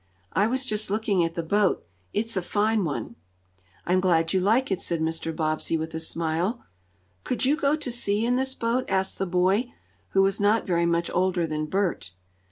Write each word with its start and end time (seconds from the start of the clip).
"I 0.33 0.47
was 0.47 0.65
just 0.65 0.89
looking 0.89 1.23
at 1.23 1.35
the 1.35 1.43
boat. 1.43 1.85
It's 2.11 2.35
a 2.35 2.41
fine 2.41 2.83
one!" 2.85 3.17
"I'm 3.85 3.99
glad 3.99 4.33
you 4.33 4.39
like 4.39 4.71
it," 4.71 4.81
said 4.81 4.99
Mr. 4.99 5.31
Bobbsey 5.31 5.77
with 5.77 5.93
a 5.93 5.99
smile. 5.99 6.65
"Could 7.23 7.45
you 7.45 7.55
go 7.55 7.75
to 7.75 7.91
sea 7.91 8.25
in 8.25 8.35
this 8.35 8.55
boat?" 8.55 8.85
asked 8.89 9.19
the 9.19 9.27
boy, 9.27 9.71
who 10.09 10.23
was 10.23 10.41
not 10.41 10.65
very 10.65 10.87
much 10.87 11.11
older 11.13 11.45
than 11.45 11.67
Bert. 11.67 12.13